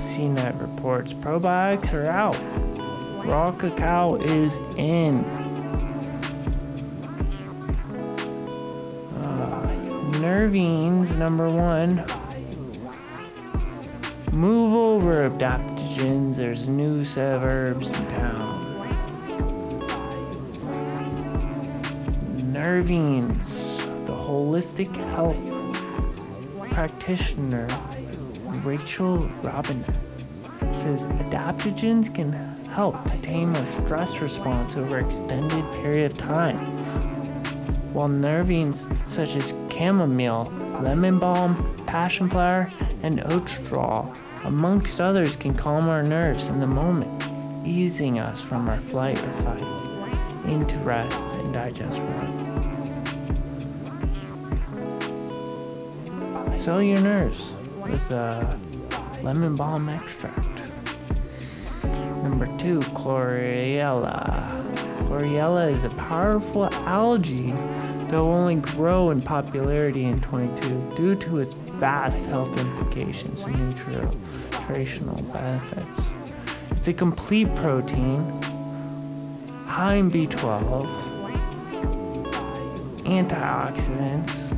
CNET 0.00 0.60
reports 0.60 1.12
probiotics 1.12 1.92
are 1.92 2.06
out. 2.06 2.36
Raw 3.24 3.52
cacao 3.52 4.16
is 4.16 4.56
in. 4.76 5.24
Uh, 9.14 9.72
Nervines, 10.14 11.16
number 11.16 11.48
one. 11.48 12.04
Move 14.32 14.74
over, 14.74 15.30
adaptogens. 15.30 16.34
There's 16.34 16.62
a 16.62 16.70
new 16.70 17.04
set 17.04 17.36
of 17.36 17.44
herbs 17.44 17.86
in 17.86 18.06
town. 18.06 18.47
Nervines, 22.68 23.48
the 24.04 24.12
holistic 24.12 24.94
health 25.14 25.38
practitioner 26.70 27.66
Rachel 28.62 29.20
Robin 29.42 29.82
says 30.74 31.06
adaptogens 31.06 32.14
can 32.14 32.30
help 32.68 33.02
to 33.04 33.16
tame 33.22 33.56
our 33.56 33.72
stress 33.72 34.18
response 34.18 34.76
over 34.76 34.98
extended 34.98 35.64
period 35.80 36.12
of 36.12 36.18
time. 36.18 36.58
While 37.94 38.10
nervines 38.10 38.84
such 39.08 39.34
as 39.34 39.54
chamomile, 39.72 40.52
lemon 40.82 41.18
balm, 41.18 41.74
passion 41.86 42.28
flower, 42.28 42.70
and 43.02 43.22
oat 43.32 43.48
straw, 43.48 44.14
amongst 44.44 45.00
others, 45.00 45.36
can 45.36 45.54
calm 45.54 45.88
our 45.88 46.02
nerves 46.02 46.48
in 46.48 46.60
the 46.60 46.66
moment, 46.66 47.66
easing 47.66 48.18
us 48.18 48.42
from 48.42 48.68
our 48.68 48.80
flight 48.80 49.18
or 49.18 49.32
fight 49.42 49.88
into 50.52 50.76
rest 50.80 51.24
and 51.36 51.54
digest 51.54 51.98
mode. 51.98 52.47
Sell 56.58 56.82
your 56.82 57.00
nerves 57.00 57.52
with 57.76 58.10
uh, 58.10 58.56
lemon 59.22 59.54
balm 59.54 59.88
extract. 59.88 60.44
Number 62.24 62.46
two, 62.58 62.80
chlorella. 62.80 64.64
Chlorella 65.04 65.72
is 65.72 65.84
a 65.84 65.90
powerful 65.90 66.68
algae 66.84 67.52
that 67.52 68.12
will 68.12 68.32
only 68.32 68.56
grow 68.56 69.10
in 69.10 69.22
popularity 69.22 70.02
in 70.02 70.20
22 70.20 70.94
due 70.96 71.14
to 71.14 71.38
its 71.38 71.54
vast 71.54 72.24
health 72.24 72.58
implications 72.58 73.44
and 73.44 73.56
nutritional 73.56 75.22
benefits. 75.32 76.00
It's 76.72 76.88
a 76.88 76.92
complete 76.92 77.54
protein, 77.54 78.42
high 79.66 79.94
in 79.94 80.10
B12, 80.10 80.88
antioxidants. 83.04 84.57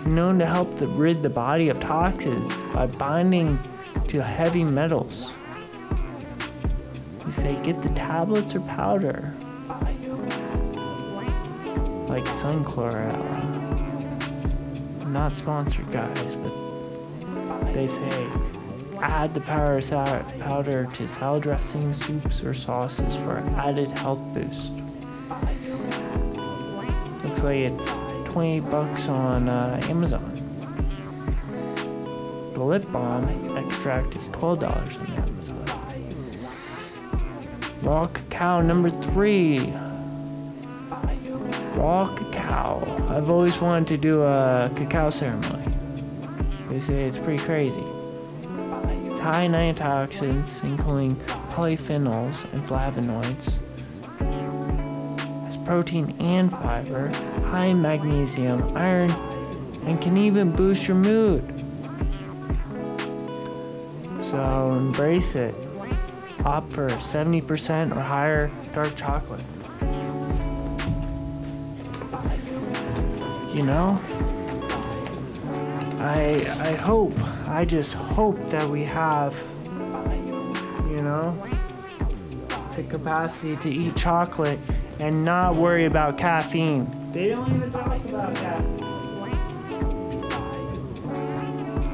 It's 0.00 0.06
known 0.06 0.38
to 0.38 0.46
help 0.46 0.78
the, 0.78 0.88
rid 0.88 1.22
the 1.22 1.28
body 1.28 1.68
of 1.68 1.78
toxins 1.78 2.50
by 2.72 2.86
binding 2.86 3.58
to 4.08 4.22
heavy 4.22 4.64
metals. 4.64 5.34
We 7.26 7.30
say 7.30 7.62
get 7.62 7.82
the 7.82 7.90
tablets 7.90 8.54
or 8.54 8.60
powder, 8.60 9.34
like 12.08 12.26
sun 12.28 12.64
chlorella. 12.64 13.20
Not 15.08 15.32
sponsored, 15.32 15.92
guys, 15.92 16.34
but 16.34 17.74
they 17.74 17.86
say 17.86 18.26
add 19.02 19.34
the 19.34 19.42
power 19.42 19.82
powder 20.38 20.88
to 20.94 21.06
salad 21.06 21.42
dressing, 21.42 21.92
soups, 21.92 22.42
or 22.42 22.54
sauces 22.54 23.16
for 23.16 23.40
added 23.54 23.90
health 23.98 24.22
boost. 24.32 24.72
Looks 27.22 27.42
like 27.42 27.56
it's 27.56 28.09
20 28.30 28.60
bucks 28.60 29.08
on 29.08 29.48
uh, 29.48 29.80
Amazon. 29.84 30.36
The 32.54 32.62
lip 32.62 32.90
balm 32.92 33.56
extract 33.56 34.14
is 34.14 34.28
$12 34.28 34.62
on 34.62 35.06
Amazon. 35.16 35.40
Raw 37.82 38.06
cacao 38.06 38.60
number 38.60 38.90
three. 38.90 39.72
Raw 41.74 42.14
cacao. 42.14 43.06
I've 43.08 43.30
always 43.30 43.60
wanted 43.60 43.88
to 43.88 43.96
do 43.96 44.22
a 44.22 44.70
cacao 44.76 45.10
ceremony. 45.10 45.64
They 46.68 46.78
say 46.78 47.04
it's 47.04 47.18
pretty 47.18 47.42
crazy. 47.42 47.84
It's 49.06 49.18
high 49.18 49.42
in 49.42 49.52
antioxidants, 49.52 50.62
including 50.62 51.16
polyphenols 51.50 52.52
and 52.52 52.62
flavonoids. 52.64 53.59
Protein 55.70 56.16
and 56.18 56.50
fiber, 56.50 57.10
high 57.44 57.72
magnesium, 57.72 58.76
iron, 58.76 59.08
and 59.84 60.02
can 60.02 60.16
even 60.16 60.50
boost 60.50 60.88
your 60.88 60.96
mood. 60.96 61.44
So 64.30 64.74
embrace 64.74 65.36
it. 65.36 65.54
Opt 66.44 66.72
for 66.72 66.88
70% 66.88 67.96
or 67.96 68.00
higher 68.00 68.50
dark 68.74 68.96
chocolate. 68.96 69.44
You 73.54 73.62
know, 73.62 74.00
I 76.00 76.52
I 76.58 76.72
hope, 76.72 77.14
I 77.46 77.64
just 77.64 77.94
hope 77.94 78.36
that 78.50 78.68
we 78.68 78.82
have, 78.82 79.36
you 80.90 81.00
know, 81.00 81.40
the 82.74 82.82
capacity 82.82 83.54
to 83.58 83.70
eat 83.70 83.94
chocolate 83.94 84.58
and 85.00 85.24
not 85.24 85.56
worry 85.56 85.86
about 85.86 86.18
caffeine. 86.18 86.86
They 87.12 87.28
don't 87.28 87.48
even 87.54 87.72
talk 87.72 87.86
about 87.86 88.34
caffeine. 88.34 88.76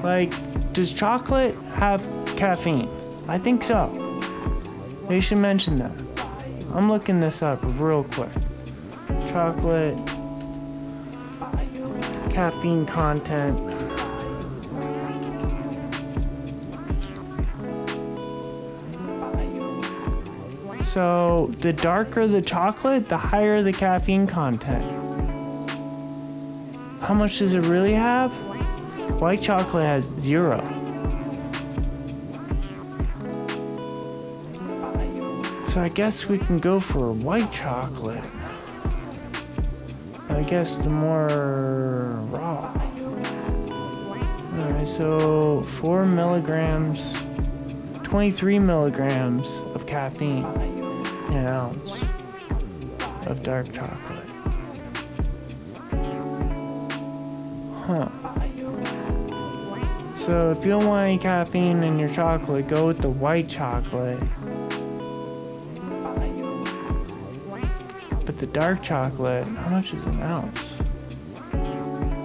Like, 0.03 0.33
does 0.73 0.93
chocolate 0.93 1.55
have 1.75 2.03
caffeine? 2.37 2.89
I 3.29 3.39
think 3.39 3.63
so. 3.63 3.89
They 5.09 5.21
should 5.21 5.39
mention 5.39 5.79
that. 5.79 5.93
I'm 6.75 6.91
looking 6.91 7.21
this 7.21 7.43
up 7.43 7.61
real 7.63 8.05
quick. 8.05 8.29
Chocolate, 9.31 9.97
caffeine 12.31 12.85
content. 12.87 13.59
So, 20.97 21.53
the 21.59 21.75
darker 21.75 22.27
the 22.27 22.41
chocolate, 22.41 23.11
the 23.11 23.19
higher 23.19 23.61
the 23.61 23.71
caffeine 23.71 24.27
content. 24.27 24.83
How 27.03 27.13
much 27.13 27.41
does 27.41 27.53
it 27.53 27.67
really 27.67 27.93
have? 27.93 28.33
White 29.21 29.43
chocolate 29.43 29.85
has 29.85 30.07
zero. 30.07 30.57
So 35.69 35.83
I 35.83 35.91
guess 35.93 36.29
we 36.29 36.39
can 36.39 36.57
go 36.57 36.81
for 36.81 37.13
white 37.13 37.53
chocolate. 37.53 38.25
I 40.31 40.43
guess 40.45 40.77
the 40.77 40.89
more 40.89 42.23
raw. 42.31 42.73
Alright, 44.59 44.89
so 44.89 45.61
4 45.61 46.07
milligrams, 46.07 47.13
23 48.03 48.59
milligrams 48.61 49.47
of 49.75 49.87
caffeine 49.87 50.47
in 50.55 50.86
an 51.29 51.47
ounce 51.47 51.93
of 53.27 53.43
dark 53.43 53.73
chocolate. 53.73 54.27
Huh. 57.87 58.09
So 60.17 60.51
if 60.51 60.65
you 60.65 60.71
don't 60.71 60.87
want 60.87 61.07
any 61.07 61.19
caffeine 61.19 61.85
in 61.85 61.99
your 61.99 62.09
chocolate, 62.09 62.67
go 62.67 62.89
with 62.89 62.99
the 63.01 63.09
white 63.09 63.49
chocolate. 63.49 64.19
But 68.25 68.39
the 68.39 68.47
dark 68.47 68.83
chocolate, 68.83 69.47
how 69.47 69.69
much 69.69 69.93
is 69.93 70.05
an 70.05 70.23
ounce? 70.23 70.59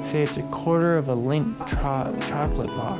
Say 0.03 0.23
it's 0.23 0.37
a 0.37 0.43
quarter 0.43 0.97
of 0.97 1.09
a 1.09 1.15
Lindt 1.15 1.57
cho- 1.67 2.27
chocolate 2.27 2.69
bar. 2.69 2.97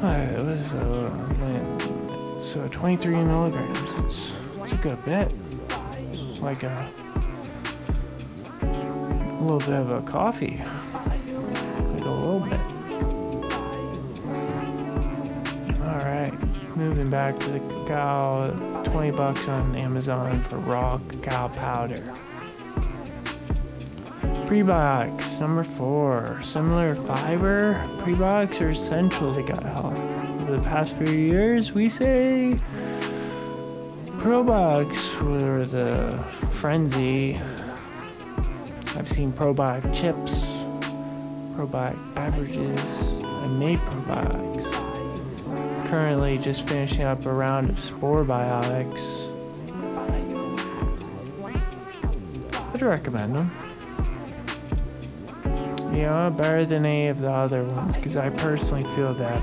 What 0.00 0.20
is 0.52 0.74
a 0.74 0.76
Lindt? 1.40 1.73
So 2.54 2.68
23 2.68 3.16
milligrams. 3.16 3.78
It's, 4.04 4.32
it's 4.62 4.72
a 4.74 4.76
good 4.76 5.04
bit. 5.04 5.32
It's 6.12 6.38
like 6.38 6.62
a, 6.62 6.88
a 8.62 9.40
little 9.42 9.58
bit 9.58 9.70
of 9.70 9.90
a 9.90 10.00
coffee. 10.02 10.62
Like 10.94 11.20
a 12.04 12.10
little 12.10 12.38
bit. 12.38 12.60
Alright, 15.80 16.32
moving 16.76 17.10
back 17.10 17.40
to 17.40 17.50
the 17.50 17.58
cacao. 17.58 18.84
20 18.84 19.10
bucks 19.10 19.48
on 19.48 19.74
Amazon 19.74 20.40
for 20.42 20.58
raw 20.58 21.00
cacao 21.08 21.48
powder. 21.48 22.14
Prebiotics, 24.46 25.40
number 25.40 25.64
four. 25.64 26.38
Similar 26.44 26.94
fiber, 26.94 27.84
prebiotics 27.98 28.60
are 28.60 28.68
essential 28.68 29.34
to 29.34 29.42
gut 29.42 29.64
health. 29.64 30.03
The 30.54 30.60
past 30.60 30.94
few 30.94 31.12
years, 31.12 31.72
we 31.72 31.88
say 31.88 32.56
probiotics 34.18 35.20
were 35.20 35.64
the 35.64 36.16
frenzy. 36.52 37.40
I've 38.94 39.08
seen 39.08 39.32
probiotic 39.32 39.92
chips, 39.92 40.44
probiotic 41.56 42.14
beverages. 42.14 42.80
I 43.24 43.48
made 43.48 43.80
probiotics. 43.80 45.88
Currently, 45.88 46.38
just 46.38 46.68
finishing 46.68 47.02
up 47.02 47.26
a 47.26 47.32
round 47.32 47.70
of 47.70 47.80
spore 47.80 48.24
biotics. 48.24 49.02
I'd 52.72 52.80
recommend 52.80 53.34
them. 53.34 53.50
You 55.92 56.02
know, 56.02 56.30
better 56.30 56.64
than 56.64 56.86
any 56.86 57.08
of 57.08 57.20
the 57.20 57.30
other 57.30 57.64
ones, 57.64 57.96
because 57.96 58.16
I 58.16 58.30
personally 58.30 58.84
feel 58.94 59.14
that, 59.14 59.42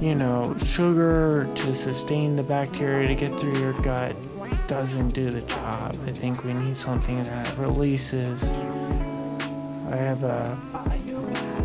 you 0.00 0.14
know, 0.14 0.56
sugar 0.64 1.48
to 1.56 1.74
sustain 1.74 2.34
the 2.34 2.42
bacteria 2.42 3.06
to 3.08 3.14
get 3.14 3.38
through 3.38 3.58
your 3.58 3.74
gut 3.82 4.16
doesn't 4.66 5.10
do 5.10 5.30
the 5.30 5.42
job. 5.42 5.96
I 6.06 6.12
think 6.12 6.44
we 6.44 6.52
need 6.52 6.76
something 6.76 7.22
that 7.24 7.58
releases. 7.58 8.42
I 8.44 9.96
have 9.96 10.24
a 10.24 10.56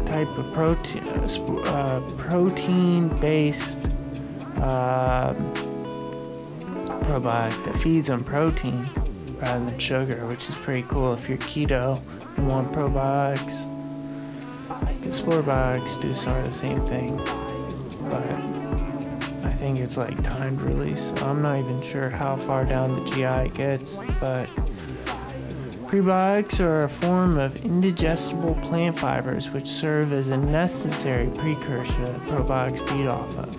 type 0.06 0.28
of 0.38 0.54
protein, 0.54 1.04
uh, 1.68 2.02
protein-based 2.18 3.80
uh, 4.58 5.34
probiotic 7.04 7.66
that 7.66 7.78
feeds 7.78 8.10
on 8.10 8.24
protein 8.24 8.90
rather 9.40 9.66
than 9.66 9.80
sugar, 9.80 10.26
which 10.28 10.50
is 10.50 10.56
pretty 10.56 10.84
cool 10.88 11.14
if 11.14 11.30
you're 11.30 11.38
keto 11.38 12.02
and 12.38 12.48
want 12.48 12.72
probiotics. 12.72 13.62
Because 15.00 15.22
probiotics 15.22 16.02
do 16.02 16.14
sort 16.14 16.38
of 16.40 16.46
the 16.46 16.52
same 16.52 16.86
thing, 16.88 17.18
but 18.10 19.46
I 19.46 19.52
think 19.52 19.80
it's 19.80 19.98
like 19.98 20.22
timed 20.24 20.62
release. 20.62 21.12
I'm 21.22 21.42
not 21.42 21.60
even 21.60 21.82
sure 21.82 22.10
how 22.10 22.36
far 22.36 22.66
down 22.66 22.96
the 22.96 23.12
GI 23.12 23.24
it 23.24 23.54
gets, 23.54 23.96
but 24.20 24.50
Prebiotics 25.88 26.60
are 26.60 26.84
a 26.84 26.90
form 26.90 27.38
of 27.38 27.64
indigestible 27.64 28.56
plant 28.64 28.98
fibers 29.00 29.50
which 29.52 29.68
serve 29.68 30.14
as 30.14 30.30
a 30.30 30.36
necessary 30.36 31.28
precursor 31.28 31.94
that 32.06 32.22
probiotics 32.24 32.90
feed 32.90 33.06
off 33.06 33.38
of. 33.38 33.56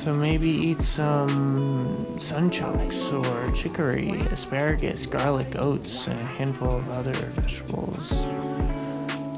So 0.00 0.12
maybe 0.12 0.48
eat 0.48 0.82
some 0.82 2.06
sunchokes 2.16 3.12
or 3.24 3.50
chicory, 3.52 4.20
asparagus, 4.30 5.06
garlic, 5.06 5.56
oats, 5.56 6.06
and 6.06 6.20
a 6.20 6.24
handful 6.24 6.76
of 6.76 6.90
other 6.90 7.12
vegetables 7.12 8.12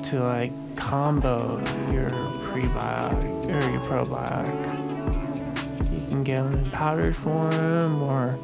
to 0.08 0.22
like 0.24 0.52
combo 0.74 1.58
your 1.92 2.08
prebiotic 2.48 3.44
or 3.44 3.70
your 3.70 3.80
probiotic. 3.82 4.64
You 5.92 6.06
can 6.08 6.24
get 6.24 6.44
them 6.44 6.54
in 6.54 6.70
powdered 6.70 7.14
form 7.14 8.02
or 8.02 8.38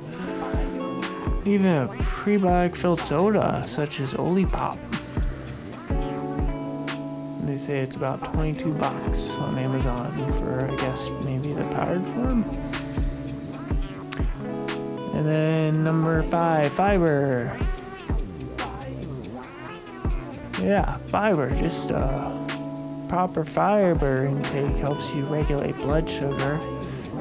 even 1.46 1.64
a 1.64 1.88
prebiotic 1.88 2.77
filled 2.77 3.00
soda 3.00 3.64
such 3.66 3.98
as 4.00 4.12
Olipop. 4.12 4.77
They 7.46 7.57
say 7.57 7.79
it's 7.79 7.96
about 7.96 8.22
22 8.35 8.74
bucks 8.74 9.31
on 9.31 9.57
Amazon 9.57 10.14
for, 10.33 10.70
I 10.70 10.77
guess, 10.77 11.09
maybe 11.24 11.55
the 11.55 11.64
powdered 11.68 12.05
form. 12.09 12.44
And 15.14 15.27
then 15.27 15.83
number 15.83 16.22
five, 16.24 16.72
fiber. 16.74 17.59
Yeah, 20.64 20.96
fiber. 21.09 21.55
Just 21.57 21.90
uh, 21.90 22.33
proper 23.09 23.44
fiber 23.44 24.24
intake 24.24 24.77
helps 24.77 25.14
you 25.14 25.24
regulate 25.27 25.77
blood 25.77 26.09
sugar, 26.09 26.59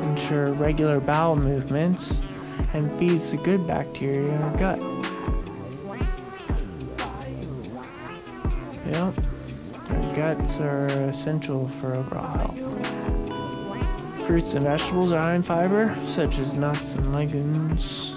ensure 0.02 0.54
regular 0.54 1.02
bowel 1.02 1.36
movements, 1.36 2.22
and 2.74 2.90
feeds 2.98 3.32
the 3.32 3.38
good 3.38 3.68
bacteria 3.68 4.34
in 4.34 4.40
your 4.40 4.58
gut. 4.58 4.80
Yep, 8.86 9.14
guts 10.16 10.60
are 10.62 10.86
essential 11.10 11.68
for 11.68 11.96
overall 11.96 12.38
health. 12.38 12.60
Fruits 14.26 14.54
and 14.54 14.64
vegetables 14.64 15.12
are 15.12 15.22
high 15.22 15.36
in 15.36 15.44
fiber, 15.44 15.94
such 16.08 16.40
as 16.40 16.54
nuts 16.54 16.96
and 16.96 17.14
legumes. 17.14 18.13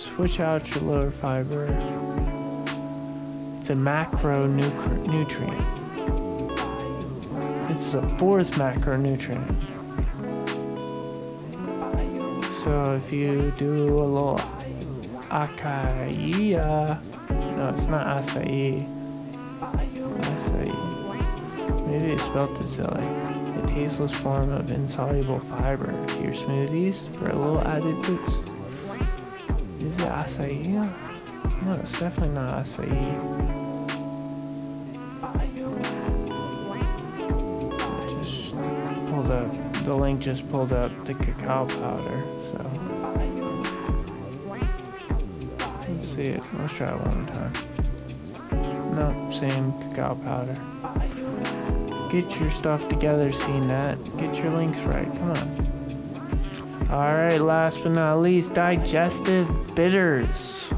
Switch 0.00 0.40
out 0.40 0.74
your 0.74 0.82
lower 0.84 1.10
fiber. 1.10 1.66
It's 3.58 3.68
a 3.68 3.74
macronutrient. 3.74 5.66
It's 7.70 7.92
the 7.92 8.00
fourth 8.16 8.52
macronutrient. 8.52 9.54
So 12.64 12.96
if 12.96 13.12
you 13.12 13.52
do 13.58 13.74
a 13.74 14.00
little 14.00 14.40
acai, 15.28 16.16
no, 17.56 17.68
it's 17.68 17.86
not 17.86 18.06
acai. 18.06 18.86
Acai. 19.60 21.86
Maybe 21.86 22.12
it's 22.12 22.24
spelled 22.24 22.56
uh, 22.56 22.62
it 22.62 22.68
silly. 22.68 23.04
A 23.04 23.66
tasteless 23.66 24.14
form 24.14 24.50
of 24.50 24.70
insoluble 24.70 25.40
fiber 25.40 25.92
to 26.06 26.22
your 26.22 26.32
smoothies 26.32 26.96
for 27.16 27.28
a 27.28 27.36
little 27.36 27.60
added 27.60 28.00
boost. 28.02 28.49
Is 29.90 29.98
it 29.98 30.06
acai? 30.06 30.66
No, 31.64 31.72
it's 31.82 31.98
definitely 31.98 32.32
not 32.32 32.64
acai. 32.64 32.88
Just 38.08 38.54
pulled 39.10 39.30
up, 39.32 39.50
the 39.84 39.94
link 39.94 40.20
just 40.20 40.48
pulled 40.48 40.72
up 40.72 40.92
the 41.06 41.14
cacao 41.14 41.66
powder, 41.66 42.22
so. 42.52 42.70
Let's 45.88 46.08
see 46.14 46.22
it. 46.22 46.42
Let's 46.56 46.74
try 46.74 46.94
it 46.94 47.00
one 47.00 47.24
more 47.24 47.34
time. 47.34 47.52
No, 48.94 49.30
same 49.32 49.72
cacao 49.82 50.14
powder. 50.14 50.56
Get 52.12 52.38
your 52.38 52.50
stuff 52.52 52.88
together, 52.88 53.32
CNET. 53.32 54.18
Get 54.20 54.36
your 54.36 54.52
links 54.52 54.78
right. 54.80 55.08
Come 55.18 55.30
on. 55.32 55.69
Alright, 56.90 57.40
last 57.40 57.84
but 57.84 57.92
not 57.92 58.18
least, 58.18 58.54
digestive 58.54 59.48
bitters. 59.76 60.68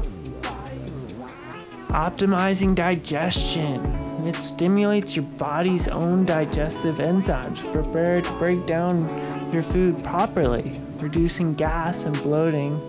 Optimizing 1.87 2.75
digestion. 2.75 3.83
It 4.27 4.35
stimulates 4.35 5.15
your 5.15 5.25
body's 5.25 5.87
own 5.87 6.23
digestive 6.23 6.97
enzymes 6.97 7.57
prepared 7.73 8.25
to 8.25 8.31
break 8.33 8.63
down 8.67 9.09
your 9.51 9.63
food 9.63 10.03
properly, 10.03 10.79
reducing 10.97 11.55
gas 11.55 12.03
and 12.03 12.15
bloating, 12.21 12.79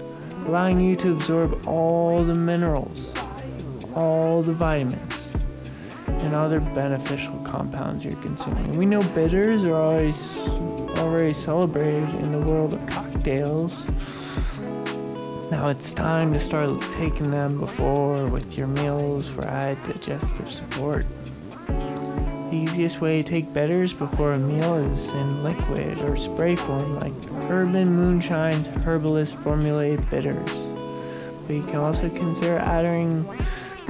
allowing 0.46 0.78
you 0.78 0.94
to 0.96 1.12
absorb 1.12 1.66
all 1.66 2.22
the 2.24 2.34
minerals, 2.34 3.10
all 3.94 4.42
the 4.42 4.52
vitamins, 4.52 5.30
and 6.06 6.34
other 6.34 6.60
beneficial 6.60 7.38
compounds 7.38 8.04
you're 8.04 8.16
consuming. 8.16 8.76
We 8.76 8.84
know 8.84 9.02
bitters 9.14 9.64
are 9.64 9.76
always 9.76 10.36
already 10.98 11.32
celebrated 11.32 12.08
in 12.16 12.32
the 12.32 12.38
world 12.38 12.74
of 12.74 12.86
cocktails. 13.24 13.88
Now 15.50 15.68
it's 15.68 15.92
time 15.92 16.34
to 16.34 16.40
start 16.40 16.78
taking 16.92 17.30
them 17.30 17.58
before 17.58 18.26
with 18.26 18.58
your 18.58 18.66
meals 18.66 19.26
for 19.28 19.46
added 19.46 19.82
digestive 19.84 20.52
support. 20.52 21.06
The 21.66 22.56
easiest 22.56 23.00
way 23.00 23.22
to 23.22 23.28
take 23.28 23.50
bitters 23.54 23.94
before 23.94 24.32
a 24.32 24.38
meal 24.38 24.74
is 24.74 25.10
in 25.12 25.42
liquid 25.42 26.02
or 26.02 26.18
spray 26.18 26.54
form, 26.54 27.00
like 27.00 27.14
Urban 27.50 27.96
Moonshine's 27.96 28.66
Herbalist 28.66 29.34
formulated 29.36 30.08
bitters. 30.10 30.50
But 31.46 31.56
you 31.56 31.62
can 31.62 31.76
also 31.76 32.10
consider 32.10 32.58
adding 32.58 33.26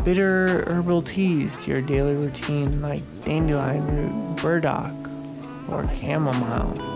bitter 0.05 0.65
herbal 0.69 1.03
teas 1.03 1.65
to 1.65 1.73
your 1.73 1.83
daily 1.83 2.15
routine, 2.15 2.81
like 2.81 3.03
dandelion 3.25 3.85
root, 3.97 4.37
burdock, 4.37 4.95
or 5.69 5.89
chamomile. 5.97 6.94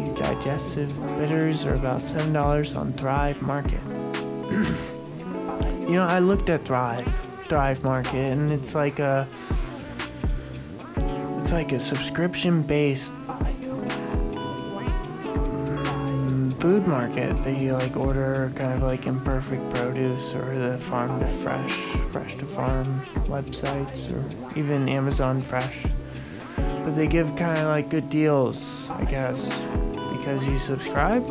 These 0.00 0.14
digestive 0.14 0.88
bitters 1.18 1.66
are 1.66 1.74
about 1.74 2.00
$7 2.00 2.74
on 2.74 2.94
Thrive 2.94 3.42
Market. 3.42 3.80
you 5.82 5.94
know, 5.94 6.06
I 6.06 6.20
looked 6.20 6.48
at 6.48 6.64
Thrive, 6.64 7.06
Thrive 7.44 7.84
Market, 7.84 8.32
and 8.32 8.50
it's 8.50 8.74
like 8.74 8.98
a 8.98 9.28
it's 10.96 11.52
like 11.52 11.72
a 11.72 11.78
subscription 11.78 12.62
based 12.62 13.12
food 16.60 16.86
market 16.86 17.32
that 17.42 17.56
you 17.58 17.72
like 17.72 17.96
order 17.96 18.52
kind 18.54 18.72
of 18.74 18.82
like 18.82 19.06
imperfect 19.06 19.68
produce 19.74 20.34
or 20.34 20.58
the 20.58 20.76
farm 20.78 21.18
to 21.18 21.26
fresh 21.26 21.72
fresh 22.12 22.36
to 22.36 22.44
farm 22.44 23.00
websites 23.28 24.12
or 24.12 24.58
even 24.58 24.86
amazon 24.86 25.40
fresh 25.40 25.78
but 26.56 26.90
they 26.90 27.06
give 27.06 27.34
kind 27.34 27.56
of 27.56 27.64
like 27.64 27.88
good 27.88 28.10
deals 28.10 28.86
i 28.90 29.04
guess 29.06 29.50
because 30.30 30.46
you 30.46 30.58
subscribe 30.60 31.26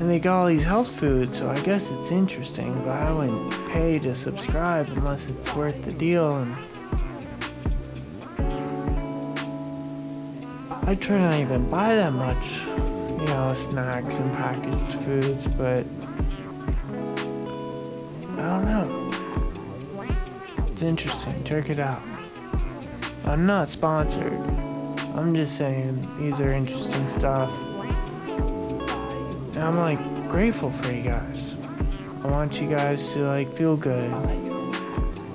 and 0.00 0.10
they 0.10 0.18
got 0.18 0.40
all 0.40 0.46
these 0.48 0.64
health 0.64 0.90
foods 0.90 1.38
so 1.38 1.48
i 1.48 1.60
guess 1.60 1.92
it's 1.92 2.10
interesting 2.10 2.74
but 2.82 2.90
i 2.90 3.12
wouldn't 3.12 3.68
pay 3.68 4.00
to 4.00 4.12
subscribe 4.16 4.88
unless 4.88 5.28
it's 5.28 5.54
worth 5.54 5.80
the 5.84 5.92
deal 5.92 6.38
and 6.38 6.56
I 10.82 10.96
try 10.96 11.20
not 11.20 11.34
even 11.34 11.70
buy 11.70 11.94
that 11.94 12.12
much, 12.12 12.62
you 13.20 13.26
know, 13.26 13.54
snacks 13.54 14.18
and 14.18 14.32
packaged 14.34 15.04
foods, 15.04 15.46
but 15.56 15.86
I 18.36 18.48
don't 18.48 18.64
know. 18.64 19.10
It's 20.66 20.82
interesting. 20.82 21.44
Check 21.44 21.70
it 21.70 21.78
out. 21.78 22.02
I'm 23.24 23.46
not 23.46 23.68
sponsored. 23.68 24.69
I'm 25.14 25.34
just 25.34 25.56
saying 25.56 26.08
these 26.18 26.40
are 26.40 26.52
interesting 26.52 27.08
stuff. 27.08 27.50
And 28.28 29.58
I'm 29.58 29.76
like 29.76 29.98
grateful 30.28 30.70
for 30.70 30.92
you 30.92 31.02
guys. 31.02 31.56
I 32.22 32.28
want 32.28 32.60
you 32.60 32.68
guys 32.68 33.12
to 33.12 33.26
like 33.26 33.52
feel 33.52 33.76
good 33.76 34.10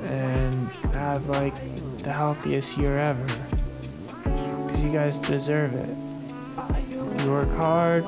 and 0.05 0.69
have 0.93 1.27
like 1.29 1.53
the 1.97 2.13
healthiest 2.13 2.77
year 2.77 2.99
ever 2.99 3.25
Because 4.23 4.81
you 4.81 4.91
guys 4.91 5.17
deserve 5.17 5.73
it. 5.73 5.97
You 7.23 7.31
work 7.31 7.51
hard, 7.53 8.03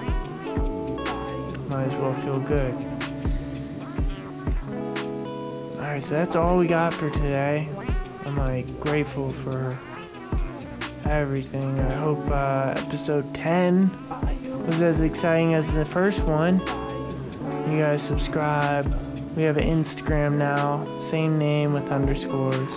might 1.69 1.85
as 1.85 1.93
well 1.95 2.13
feel 2.21 2.39
good. 2.39 2.73
Alright, 5.75 6.03
so 6.03 6.15
that's 6.15 6.35
all 6.35 6.57
we 6.57 6.67
got 6.67 6.93
for 6.93 7.09
today. 7.09 7.67
I'm 8.25 8.37
like 8.37 8.79
grateful 8.79 9.31
for 9.31 9.77
everything. 11.09 11.79
I 11.79 11.93
hope 11.93 12.25
uh, 12.29 12.73
episode 12.77 13.33
10 13.33 13.89
was 14.65 14.81
as 14.81 15.01
exciting 15.01 15.53
as 15.53 15.73
the 15.73 15.85
first 15.85 16.23
one. 16.23 16.59
You 17.71 17.79
guys 17.79 18.01
subscribe. 18.01 18.85
We 19.35 19.43
have 19.43 19.57
an 19.57 19.67
Instagram 19.67 20.37
now, 20.37 21.01
same 21.01 21.37
name 21.37 21.73
with 21.73 21.91
underscores 21.91 22.69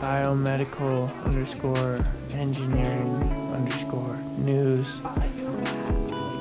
biomedical 0.00 1.08
underscore 1.24 2.02
engineering 2.32 3.22
underscore 3.52 4.16
news. 4.38 4.96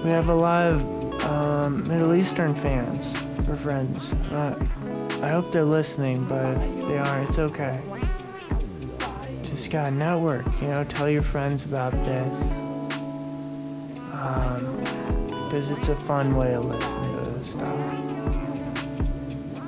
We 0.03 0.09
have 0.11 0.29
a 0.29 0.35
lot 0.35 0.65
of 0.67 1.23
um, 1.25 1.85
Middle 1.87 2.13
Eastern 2.13 2.55
fans 2.55 3.13
or 3.49 3.57
friends. 3.57 4.13
Uh, 4.31 4.55
I 5.21 5.29
hope 5.29 5.51
they're 5.51 5.65
listening, 5.65 6.23
but 6.23 6.55
if 6.55 6.87
they 6.87 6.97
aren't, 6.97 7.29
it's 7.29 7.39
okay. 7.39 7.81
Gotta 9.69 9.91
network, 9.91 10.45
you 10.63 10.67
know, 10.69 10.83
tell 10.83 11.07
your 11.07 11.21
friends 11.21 11.63
about 11.63 11.91
this. 12.03 12.53
Because 14.09 15.71
um, 15.71 15.77
it's 15.77 15.89
a 15.89 15.95
fun 15.95 16.35
way 16.35 16.47
to 16.53 16.59
listen 16.59 17.23
to 17.23 17.29
this 17.29 17.51
stuff. 17.51 17.79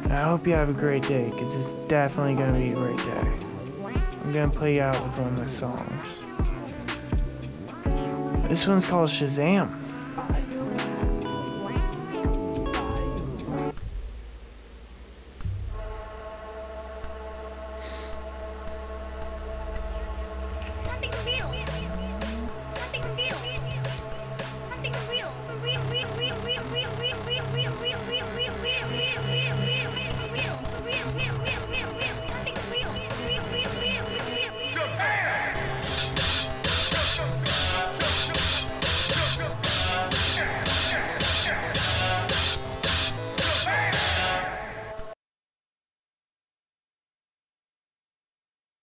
I 0.10 0.24
hope 0.24 0.48
you 0.48 0.54
have 0.54 0.70
a 0.70 0.74
great 0.74 1.04
day, 1.08 1.30
because 1.30 1.56
it's 1.56 1.72
definitely 1.88 2.34
gonna 2.34 2.58
be 2.58 2.72
a 2.72 2.74
great 2.74 2.98
day. 2.98 3.32
I'm 4.24 4.34
gonna 4.34 4.50
play 4.50 4.78
you 4.78 4.82
out 4.82 5.00
with 5.04 5.18
one 5.20 5.28
of 5.28 5.38
my 5.38 5.46
songs. 5.46 6.04
This 8.50 8.66
one's 8.66 8.86
called 8.86 9.10
Shazam. 9.10 9.81